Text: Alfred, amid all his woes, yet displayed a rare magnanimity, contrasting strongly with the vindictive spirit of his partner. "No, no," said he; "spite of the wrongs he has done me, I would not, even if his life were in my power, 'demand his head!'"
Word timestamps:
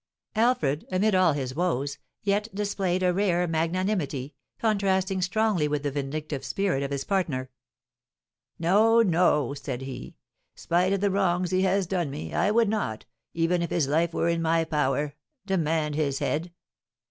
Alfred, 0.35 0.83
amid 0.91 1.13
all 1.13 1.33
his 1.33 1.53
woes, 1.53 1.99
yet 2.23 2.47
displayed 2.55 3.03
a 3.03 3.13
rare 3.13 3.47
magnanimity, 3.47 4.33
contrasting 4.57 5.21
strongly 5.21 5.67
with 5.67 5.83
the 5.83 5.91
vindictive 5.91 6.43
spirit 6.43 6.81
of 6.81 6.89
his 6.89 7.03
partner. 7.03 7.51
"No, 8.57 9.03
no," 9.03 9.53
said 9.53 9.81
he; 9.83 10.15
"spite 10.55 10.91
of 10.93 11.01
the 11.01 11.11
wrongs 11.11 11.51
he 11.51 11.61
has 11.61 11.85
done 11.85 12.09
me, 12.09 12.33
I 12.33 12.49
would 12.49 12.67
not, 12.67 13.05
even 13.35 13.61
if 13.61 13.69
his 13.69 13.87
life 13.87 14.11
were 14.11 14.27
in 14.27 14.41
my 14.41 14.63
power, 14.65 15.13
'demand 15.45 15.93
his 15.93 16.17
head!'" 16.17 16.51